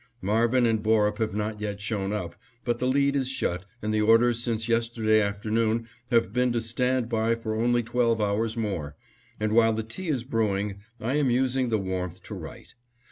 Marvin 0.19 0.65
and 0.65 0.81
Borup 0.81 1.19
have 1.19 1.35
not 1.35 1.61
yet 1.61 1.79
shown 1.79 2.11
up, 2.11 2.33
but 2.65 2.79
the 2.79 2.87
lead 2.87 3.15
is 3.15 3.29
shut 3.29 3.65
and 3.83 3.93
the 3.93 4.01
orders 4.01 4.41
since 4.41 4.67
yesterday 4.67 5.21
afternoon 5.21 5.87
have 6.09 6.33
been 6.33 6.51
to 6.53 6.59
stand 6.59 7.07
by 7.07 7.35
for 7.35 7.53
only 7.53 7.83
twelve 7.83 8.19
hours 8.19 8.57
more; 8.57 8.95
and 9.39 9.51
while 9.51 9.73
the 9.73 9.83
tea 9.83 10.07
is 10.09 10.23
brewing 10.23 10.79
I 10.99 11.17
am 11.17 11.29
using 11.29 11.69
the 11.69 11.77
warmth 11.77 12.23
to 12.23 12.33
write. 12.33 12.73